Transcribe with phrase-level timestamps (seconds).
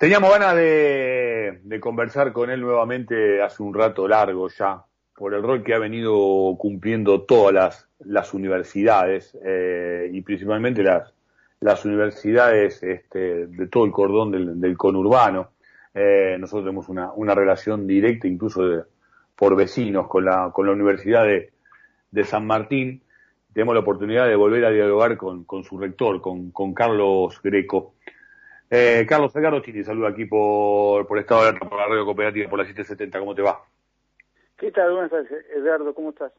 [0.00, 4.82] Teníamos ganas de, conversar con él nuevamente hace un rato largo ya,
[5.14, 11.84] por el rol que ha venido cumpliendo todas las, las universidades eh, y principalmente las,
[11.84, 15.50] universidades este, de todo el cordón del, conurbano.
[15.92, 18.84] Eh, nosotros tenemos una, una relación directa, incluso de,
[19.36, 21.52] por vecinos, con la, con la Universidad de,
[22.10, 23.02] de San Martín.
[23.52, 27.92] Tenemos la oportunidad de volver a dialogar con, su rector, con Carlos Greco.
[28.72, 32.60] Eh, Carlos Edgardo Chini, saludo aquí por, por Estado de por la radio cooperativa, por
[32.60, 33.64] la 770, ¿cómo te va?
[34.56, 34.92] ¿Qué tal?
[34.92, 36.32] Buenas tardes, Edgardo, ¿cómo estás?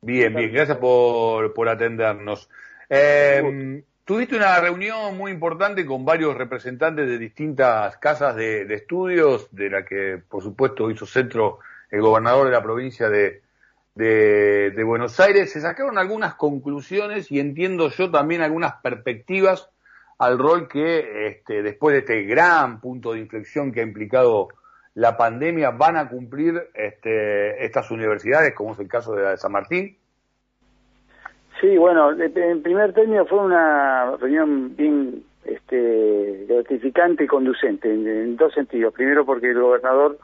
[0.00, 2.48] Bien, bien, gracias por, por atendernos.
[2.88, 9.54] Eh, tuviste una reunión muy importante con varios representantes de distintas casas de, de, estudios,
[9.54, 11.58] de la que por supuesto hizo centro
[11.90, 13.42] el gobernador de la provincia de,
[13.94, 15.52] de, de Buenos Aires.
[15.52, 19.68] Se sacaron algunas conclusiones y entiendo yo también algunas perspectivas
[20.18, 24.48] al rol que este, después de este gran punto de inflexión que ha implicado
[24.94, 29.36] la pandemia van a cumplir este, estas universidades, como es el caso de la de
[29.36, 29.96] San Martín?
[31.60, 38.52] Sí, bueno, en primer término fue una reunión bien este, gratificante y conducente, en, dos
[38.52, 38.92] sentidos.
[38.92, 40.18] Primero porque el gobernador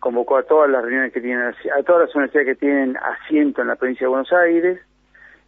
[0.00, 3.68] convocó a todas las reuniones que tienen, a todas las universidades que tienen asiento en
[3.68, 4.80] la provincia de Buenos Aires,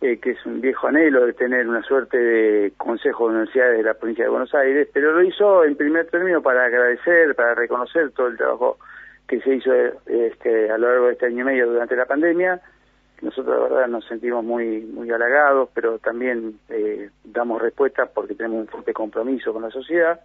[0.04, 3.84] eh, que es un viejo anhelo de tener una suerte de consejo de universidades de
[3.84, 8.10] la provincia de Buenos Aires, pero lo hizo en primer término para agradecer, para reconocer
[8.10, 8.76] todo el trabajo
[9.26, 9.72] que se hizo
[10.04, 12.60] este, a lo largo de este año y medio durante la pandemia.
[13.22, 18.60] Nosotros, la verdad, nos sentimos muy muy halagados, pero también eh, damos respuesta porque tenemos
[18.60, 20.20] un fuerte compromiso con la sociedad.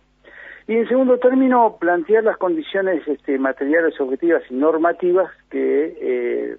[0.67, 6.57] Y en segundo término, plantear las condiciones este, materiales, objetivas y normativas que eh,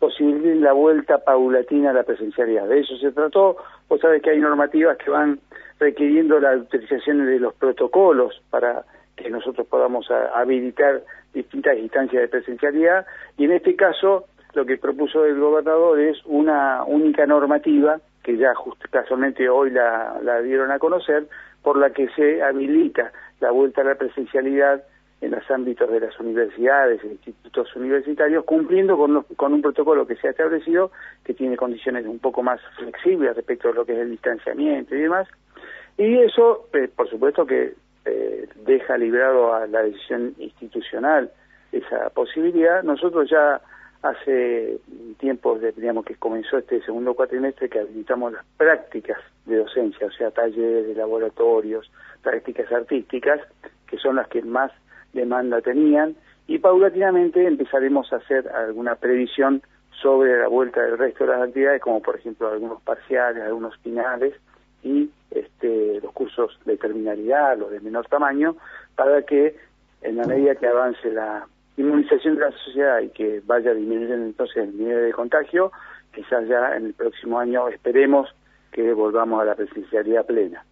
[0.00, 2.66] posibiliten la vuelta paulatina a la presencialidad.
[2.66, 3.56] De eso se trató.
[3.88, 5.38] Vos sabés que hay normativas que van
[5.78, 8.84] requiriendo la utilización de los protocolos para
[9.14, 11.02] que nosotros podamos habilitar
[11.34, 16.82] distintas instancias de presencialidad y en este caso lo que propuso el gobernador es una
[16.84, 21.26] única normativa que ya justo casualmente hoy la dieron a conocer
[21.62, 24.82] por la que se habilita la vuelta a la presencialidad
[25.20, 30.28] en los ámbitos de las universidades, institutos universitarios, cumpliendo con, con un protocolo que se
[30.28, 30.90] ha establecido
[31.24, 35.00] que tiene condiciones un poco más flexibles respecto a lo que es el distanciamiento y
[35.00, 35.28] demás.
[35.98, 37.74] Y eso, eh, por supuesto que
[38.06, 41.30] eh, deja librado a la decisión institucional
[41.70, 42.82] esa posibilidad.
[42.82, 43.60] Nosotros ya
[44.02, 44.78] hace
[45.18, 50.30] tiempo, digamos que comenzó este segundo cuatrimestre, que habilitamos las prácticas de docencia, o sea,
[50.30, 51.90] talleres laboratorios,
[52.22, 53.40] prácticas artísticas,
[53.86, 54.72] que son las que más
[55.12, 56.16] demanda tenían
[56.46, 59.62] y paulatinamente empezaremos a hacer alguna previsión
[60.02, 64.34] sobre la vuelta del resto de las actividades, como por ejemplo algunos parciales, algunos finales
[64.82, 68.56] y este, los cursos de terminalidad, los de menor tamaño,
[68.96, 69.56] para que
[70.02, 71.46] en la medida que avance la
[71.76, 75.70] inmunización de la sociedad y que vaya disminuyendo entonces el nivel de contagio,
[76.12, 78.28] quizás ya en el próximo año esperemos
[78.72, 80.64] que volvamos a la presencialidad plena.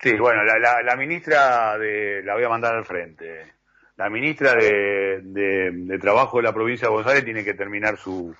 [0.00, 3.55] Sí, bueno, la, la ministra de, la voy a mandar al frente
[3.96, 8.34] la ministra de, de, Trabajo de la provincia de Buenos Aires tiene que terminar su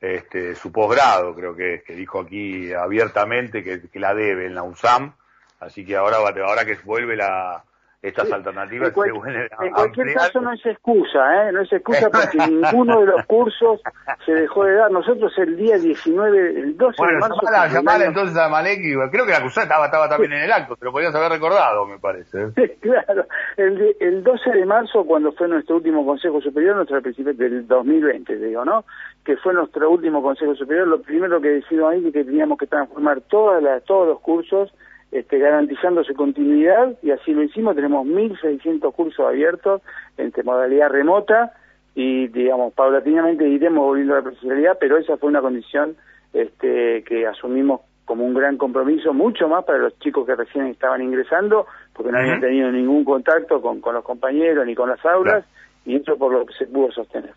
[0.00, 4.62] este, su posgrado, creo que, que dijo aquí abiertamente que, que la debe en la
[4.62, 5.14] USAM,
[5.60, 7.64] así que ahora ahora que vuelve la
[8.08, 11.52] estas alternativas en, cualquier caso no es excusa, ¿eh?
[11.52, 13.80] no es excusa porque ninguno de los cursos
[14.24, 14.90] se dejó de dar.
[14.90, 17.36] Nosotros el día 19, el 12 de marzo...
[17.42, 20.76] Bueno, llamar entonces a Maleki, creo que la acusada estaba, estaba también en el acto,
[20.78, 22.52] pero podías haber recordado, me parece.
[22.80, 28.36] claro, el, el 12 de marzo, cuando fue nuestro último Consejo Superior, nuestro del 2020,
[28.36, 28.84] digo, ¿no?
[29.24, 32.66] Que fue nuestro último Consejo Superior, lo primero que decidimos ahí es que teníamos que
[32.66, 34.72] transformar todas las, todos los cursos
[35.18, 37.74] este, garantizando su continuidad y así lo hicimos.
[37.74, 39.82] Tenemos 1.600 cursos abiertos
[40.18, 41.52] entre modalidad remota
[41.94, 45.96] y, digamos, paulatinamente iremos volviendo a la presencialidad, pero esa fue una condición
[46.32, 51.02] este, que asumimos como un gran compromiso, mucho más para los chicos que recién estaban
[51.02, 55.44] ingresando, porque no habían tenido ningún contacto con, con los compañeros ni con las aulas,
[55.84, 57.32] y eso por lo que se pudo sostener.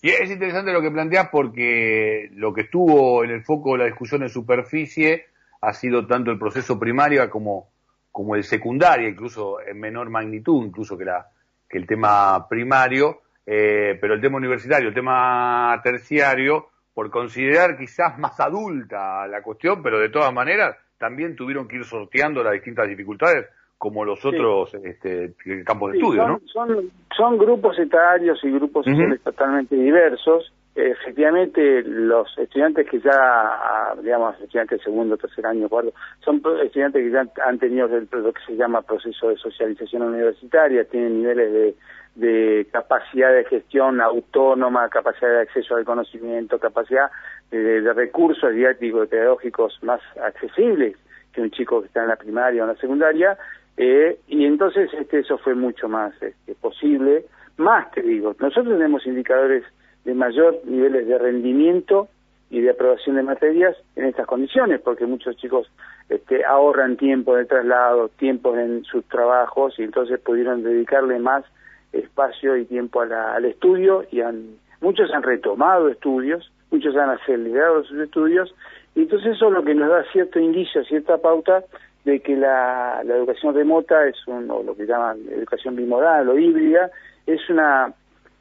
[0.00, 3.84] Y es interesante lo que planteas porque lo que estuvo en el foco de la
[3.84, 5.26] discusión en superficie
[5.60, 7.70] ha sido tanto el proceso primario como,
[8.10, 11.26] como el secundario, incluso en menor magnitud, incluso que, la,
[11.68, 18.18] que el tema primario, eh, pero el tema universitario, el tema terciario, por considerar quizás
[18.18, 22.88] más adulta la cuestión, pero de todas maneras también tuvieron que ir sorteando las distintas
[22.88, 23.46] dificultades
[23.80, 25.32] como los otros este,
[25.64, 26.40] campos de estudio, son, ¿no?
[26.52, 34.38] Son, son grupos etarios y grupos sociales totalmente diversos, efectivamente los estudiantes que ya, digamos,
[34.38, 38.54] estudiantes de segundo, tercer año, cuarto, son estudiantes que ya han tenido lo que se
[38.54, 41.74] llama proceso de socialización universitaria, tienen niveles de,
[42.16, 47.10] de capacidad de gestión autónoma, capacidad de acceso al conocimiento, capacidad
[47.50, 50.98] de, de recursos didácticos y pedagógicos más accesibles
[51.32, 53.38] que un chico que está en la primaria o en la secundaria,
[53.82, 57.24] eh, y entonces este, eso fue mucho más este, posible.
[57.56, 59.64] Más te digo, nosotros tenemos indicadores
[60.04, 62.08] de mayor niveles de rendimiento
[62.50, 65.66] y de aprobación de materias en estas condiciones, porque muchos chicos
[66.10, 71.46] este, ahorran tiempo de traslado, tiempo en sus trabajos y entonces pudieron dedicarle más
[71.94, 77.98] espacio y tiempo al estudio y han, muchos han retomado estudios, muchos han acelerado sus
[77.98, 78.54] estudios
[79.02, 81.64] entonces eso es lo que nos da cierto indicio, cierta pauta
[82.04, 86.90] de que la, educación remota es un, o lo que llaman educación bimodal o híbrida,
[87.26, 87.94] es una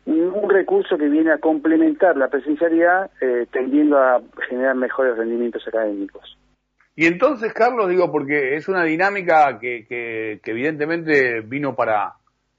[0.06, 6.38] un recurso que viene a complementar la presencialidad eh, tendiendo a generar mejores rendimientos académicos.
[6.96, 12.16] Y entonces, Carlos, digo, porque es una dinámica que, que, evidentemente vino para,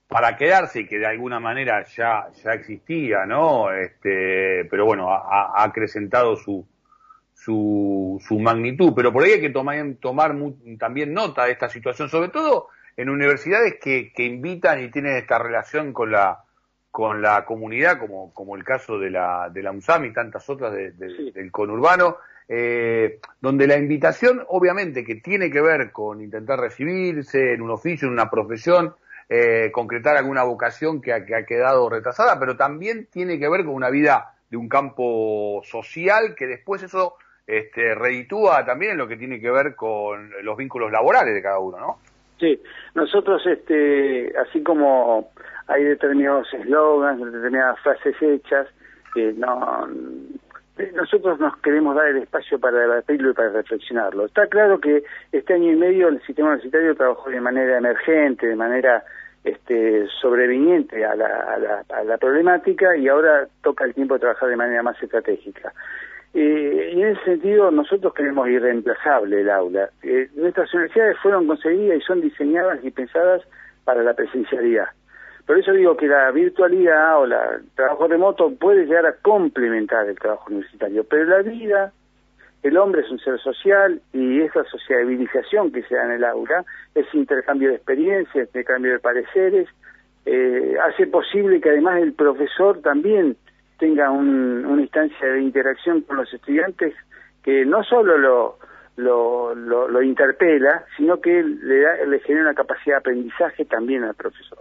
[0.09, 3.71] para quedarse y que de alguna manera ya, ya existía, ¿no?
[3.73, 6.67] Este, pero bueno, ha, acrecentado su,
[7.45, 8.93] su, su magnitud.
[8.95, 10.37] Pero por ahí hay que tomar, tomar
[10.79, 15.39] también nota de esta situación, sobre todo en universidades que, que invitan y tienen esta
[15.39, 16.45] relación con la,
[16.91, 20.75] con la comunidad, como, como el caso de la, de la UNSAM y tantas otras
[20.75, 27.63] del conurbano, eh, donde la invitación, obviamente, que tiene que ver con intentar recibirse en
[27.63, 28.95] un oficio, en una profesión,
[29.29, 33.65] eh, concretar alguna vocación que ha, que ha quedado retrasada, pero también tiene que ver
[33.65, 37.15] con una vida de un campo social que después eso
[37.51, 41.79] este, reditúa también lo que tiene que ver con los vínculos laborales de cada uno,
[41.79, 41.99] ¿no?
[42.39, 42.61] Sí,
[42.95, 45.31] nosotros, este, así como
[45.67, 48.69] hay determinados eslogans, determinadas frases hechas
[49.13, 49.89] que no
[50.95, 54.27] nosotros nos queremos dar el espacio para debatirlo y para reflexionarlo.
[54.27, 55.03] Está claro que
[55.33, 59.05] este año y medio el sistema universitario trabajó de manera emergente, de manera
[59.45, 64.21] este, sobreviniente a la, a, la, a la problemática y ahora toca el tiempo de
[64.21, 65.73] trabajar de manera más estratégica.
[66.33, 69.91] Eh, y en ese sentido nosotros queremos irreemplazable el aula.
[70.03, 73.43] Eh, nuestras universidades fueron conseguidas y son diseñadas y pensadas
[73.85, 74.89] para la presencialidad.
[75.47, 80.09] Por eso digo que la virtualidad o la, el trabajo remoto puede llegar a complementar
[80.09, 81.93] el trabajo universitario, pero la vida,
[82.63, 86.65] el hombre es un ser social y esa sociabilización que se da en el aula,
[86.95, 89.69] ese intercambio de experiencias, intercambio de pareceres,
[90.27, 93.37] eh, hace posible que además el profesor también
[93.81, 96.95] tenga una instancia de interacción con los estudiantes
[97.43, 98.19] que no solo
[98.97, 104.59] lo, interpela, sino que le, da, le genera una capacidad de aprendizaje también al profesor.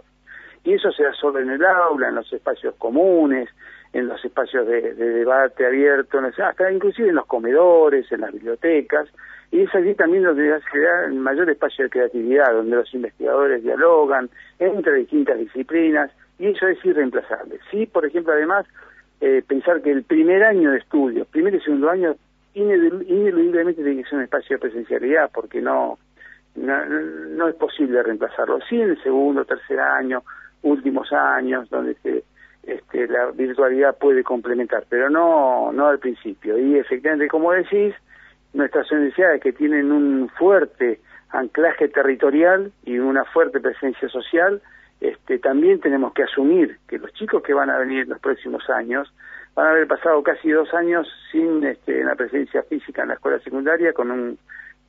[0.64, 3.48] Y eso se da solo en el aula, en los espacios comunes,
[3.92, 9.08] en los espacios de, debate abierto, hasta inclusive en los comedores, en las bibliotecas,
[9.50, 13.62] y es allí también donde se da el mayor espacio de creatividad, donde los investigadores
[13.62, 17.58] dialogan entre distintas disciplinas, y eso es irreemplazable.
[17.70, 18.64] Sí, por ejemplo, además,
[19.20, 22.14] eh, pensar que el primer año de estudio, primer y segundo año,
[22.54, 25.98] ineludiblemente tiene que ser un espacio de presencialidad, porque no,
[26.56, 28.58] no, no es posible reemplazarlo.
[28.68, 30.22] Sí en el segundo, tercer año,
[30.62, 31.92] últimos años, donde
[32.62, 36.58] este, la virtualidad puede complementar, pero no, no al principio.
[36.58, 37.94] Y efectivamente, como decís,
[38.52, 41.00] nuestras universidades que tienen un fuerte
[41.30, 44.60] anclaje territorial y una fuerte presencia social,
[45.00, 48.68] este, también tenemos que asumir que los chicos que van a venir en los próximos
[48.70, 49.12] años
[49.54, 53.40] van a haber pasado casi dos años sin este, la presencia física en la escuela
[53.40, 54.38] secundaria con un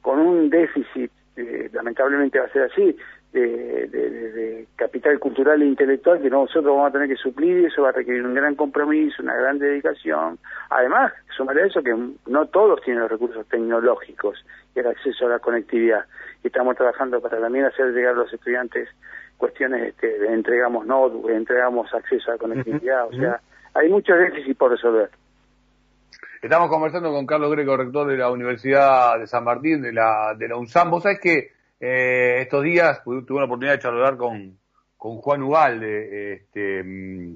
[0.02, 2.98] con un déficit, eh, lamentablemente va a ser así,
[3.32, 7.90] de, capital cultural e intelectual que nosotros vamos a tener que suplir y eso va
[7.90, 10.38] a requerir un gran compromiso, una gran dedicación.
[10.70, 11.96] Además, sumaré a eso que
[12.28, 14.44] no todos tienen los recursos tecnológicos
[14.76, 16.06] y el acceso a la conectividad.
[16.44, 18.90] Y estamos trabajando para también hacer llegar a los estudiantes
[19.42, 23.42] cuestiones este, de entregamos notebook, entregamos acceso a conectividad, o sea,
[23.74, 25.10] hay muchos déficits por resolver.
[26.44, 30.48] Estamos conversando con Carlos Greco, rector de la Universidad de San Martín, de la, de
[30.48, 30.92] la UNSAM.
[30.92, 34.58] Vos sabés que eh, estos días tuve la oportunidad de charlar con,
[34.96, 36.84] con Juan Ugalde, este,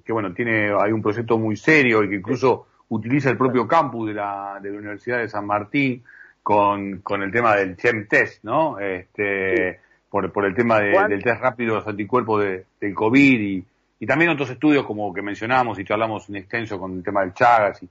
[0.06, 4.10] que bueno, tiene, hay un proyecto muy serio y que incluso utiliza el propio campus
[4.10, 6.04] de la, de la Universidad de San Martín
[6.44, 8.78] con, con el tema del CHEM test, ¿no?
[8.78, 9.80] Este,
[10.16, 13.66] por, por el tema del test rápido de los anticuerpos de, del COVID y,
[14.00, 17.34] y también otros estudios como que mencionamos y charlamos en extenso con el tema del
[17.34, 17.90] Chagas y,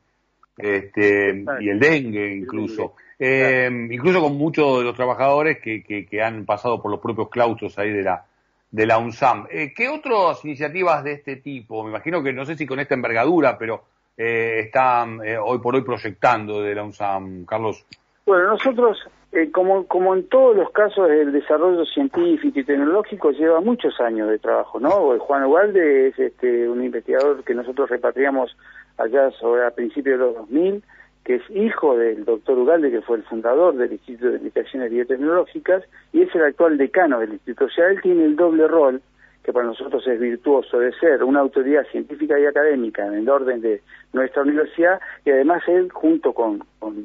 [0.57, 2.95] este, y el dengue incluso.
[3.19, 7.79] Eh, incluso con muchos de los trabajadores que, que, han pasado por los propios claustros
[7.79, 8.25] ahí de la,
[8.71, 9.47] de la UNSAM.
[9.51, 11.85] Eh, ¿Qué otras iniciativas de este tipo?
[11.85, 13.85] Me imagino que no sé si con esta envergadura, pero
[14.17, 17.85] eh, están eh, hoy por hoy proyectando de la UNSAM, Carlos?
[18.25, 18.97] Bueno, nosotros,
[19.35, 24.29] eh, como, como en todos los casos del desarrollo científico y tecnológico, lleva muchos años
[24.31, 25.19] de trabajo, ¿no?
[25.19, 28.57] Juan Ugalde es este, un investigador que nosotros repatriamos
[28.97, 30.83] allá sobre a principios de los 2000,
[31.25, 35.83] que es hijo del doctor Ugalde, que fue el fundador del Instituto de Investigaciones Biotecnológicas,
[36.13, 37.65] y es el actual decano del instituto.
[37.65, 39.03] O sea, él tiene el doble rol
[39.45, 43.61] que para nosotros es virtuoso de ser una autoridad científica y académica en el orden
[43.61, 43.83] de
[44.15, 46.65] nuestra universidad y además él junto con,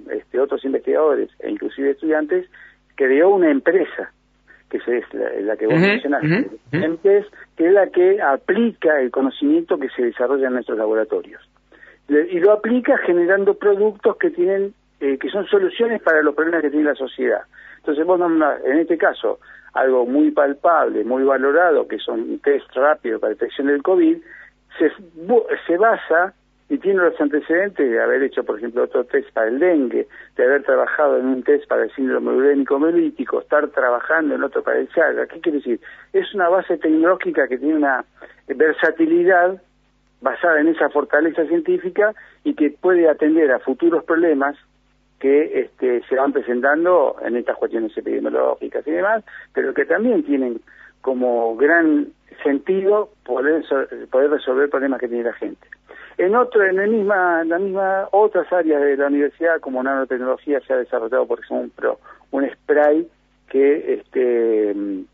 [0.10, 2.50] este, otros investigadores e inclusive estudiantes
[2.96, 4.12] creó una empresa
[4.70, 10.04] que es la, que vos mencionaste, que es la que aplica el conocimiento que se
[10.04, 11.42] desarrolla en nuestros laboratorios
[12.08, 16.70] y lo aplica generando productos que tienen eh, que son soluciones para los problemas que
[16.70, 17.42] tiene la sociedad.
[17.78, 18.20] Entonces vos
[18.66, 19.40] en este caso
[19.74, 24.18] algo muy palpable, muy valorado, que son un test rápido para detección del COVID,
[24.78, 24.92] se,
[25.68, 26.34] se basa
[26.70, 30.44] y tiene los antecedentes de haber hecho, por ejemplo, otro test para el dengue, de
[30.44, 34.78] haber trabajado en un test para el síndrome urémico melítico, estar trabajando en otro para
[34.78, 35.26] el Chaga.
[35.26, 35.80] ¿Qué quiere decir?
[36.14, 38.06] Es una base tecnológica que tiene una
[38.48, 39.60] versatilidad
[40.22, 44.56] basada en esa fortaleza científica y que puede atender a futuros problemas
[45.20, 49.24] que este, se van presentando en estas cuestiones epidemiológicas y demás,
[49.54, 50.62] pero que también tienen
[51.02, 52.08] como gran
[52.44, 53.64] sentido poder,
[54.12, 55.68] resolver problemas que tiene la gente.
[56.18, 60.74] En otro, en el misma, la misma otras áreas de la universidad, como nanotecnología, se
[60.74, 62.00] ha desarrollado, por ejemplo,
[62.32, 63.08] un spray
[63.50, 65.06] que este, em,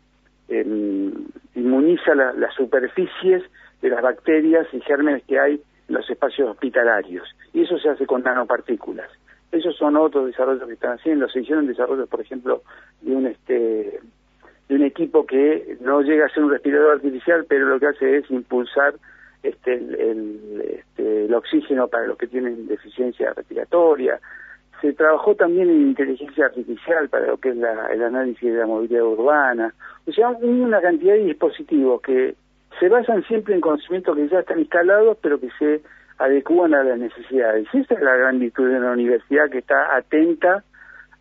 [1.54, 3.42] inmuniza las superficies
[3.82, 7.28] de las bacterias y gérmenes que hay en los espacios hospitalarios.
[7.52, 9.10] Y eso se hace con nanopartículas.
[9.52, 11.28] Esos son otros desarrollos que están haciendo.
[11.28, 12.62] Se hicieron desarrollos, por ejemplo,
[13.00, 14.00] de un este
[14.68, 18.16] de un equipo que no llega a ser un respirador artificial, pero lo que hace
[18.16, 18.94] es impulsar
[19.42, 24.18] este, el, este, el oxígeno para los que tienen deficiencia respiratoria.
[24.80, 29.04] Se trabajó también en inteligencia artificial para lo que es el análisis de la movilidad
[29.04, 29.72] urbana.
[30.06, 32.34] O sea, una cantidad de dispositivos que
[32.78, 35.80] se basan siempre en conocimientos que ya están instalados, pero que se
[36.18, 37.66] adecúan a las necesidades.
[37.72, 40.64] Esa es la gran virtud de una universidad que está atenta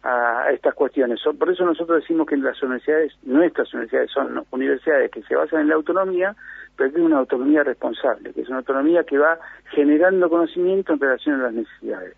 [0.03, 1.19] a estas cuestiones.
[1.37, 5.69] Por eso nosotros decimos que las universidades, nuestras universidades son universidades que se basan en
[5.69, 6.35] la autonomía,
[6.77, 9.39] pero que es una autonomía responsable, que es una autonomía que va
[9.71, 12.15] generando conocimiento en relación a las necesidades.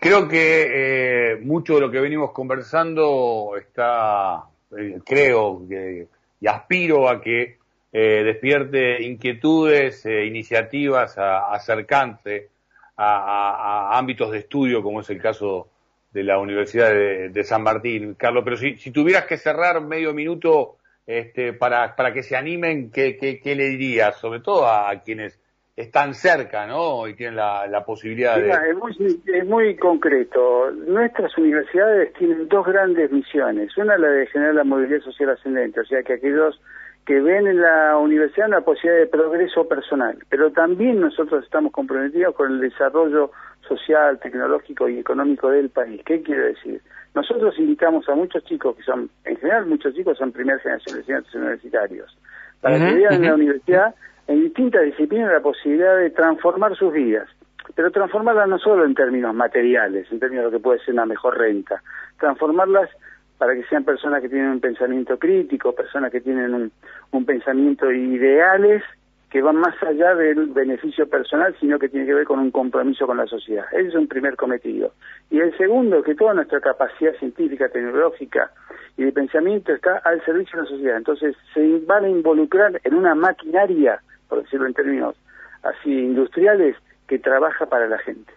[0.00, 4.42] Creo que eh, mucho de lo que venimos conversando está,
[4.76, 6.08] eh, creo que,
[6.40, 7.57] y aspiro a que
[7.92, 12.50] eh, despierte inquietudes, e iniciativas acercantes
[12.96, 15.68] a, ámbitos de estudio, como es el caso
[16.12, 18.14] de la Universidad de, San Martín.
[18.14, 20.76] Carlos, pero si, tuvieras que cerrar medio minuto
[21.06, 24.16] este, para, para que se animen, ¿qué, qué, le dirías?
[24.16, 25.40] Sobre todo a, quienes
[25.76, 27.06] están cerca, ¿no?
[27.06, 28.50] Y tienen la, posibilidad de...
[28.50, 30.72] Es muy, es muy concreto.
[30.72, 33.76] Nuestras universidades tienen dos grandes misiones.
[33.78, 36.60] Una la de generar la movilidad social ascendente, o sea que aquellos
[37.08, 42.34] que ven en la universidad una posibilidad de progreso personal, pero también nosotros estamos comprometidos
[42.34, 43.30] con el desarrollo
[43.66, 46.02] social, tecnológico y económico del país.
[46.04, 46.82] ¿Qué quiero decir?
[47.14, 51.00] Nosotros invitamos a muchos chicos que son, en general muchos chicos son primera generación de
[51.00, 52.18] estudiantes universitarios,
[52.60, 53.94] para que vean en la universidad
[54.26, 57.26] en distintas disciplinas la posibilidad de transformar sus vidas,
[57.74, 61.06] pero transformarlas no solo en términos materiales, en términos de lo que puede ser una
[61.06, 61.82] mejor renta,
[62.20, 62.90] transformarlas
[63.38, 66.72] para que sean personas que tienen un pensamiento crítico, personas que tienen un,
[67.12, 68.82] un pensamiento ideales
[69.30, 73.06] que van más allá del beneficio personal, sino que tiene que ver con un compromiso
[73.06, 73.66] con la sociedad.
[73.72, 74.92] Ese es un primer cometido.
[75.30, 78.50] Y el segundo, que toda nuestra capacidad científica, tecnológica
[78.96, 80.96] y de pensamiento está al servicio de la sociedad.
[80.96, 85.14] Entonces se van a involucrar en una maquinaria, por decirlo en términos
[85.62, 86.76] así industriales,
[87.06, 88.32] que trabaja para la gente.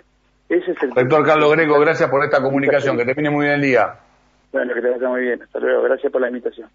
[0.50, 2.98] Ese es el Doctor Carlos Greco, gracias por esta comunicación.
[2.98, 3.96] Que termine muy bien el día.
[4.51, 5.41] Bueno, que te vaya muy bien.
[5.41, 5.84] Hasta luego.
[5.84, 6.70] Gracias por la invitación.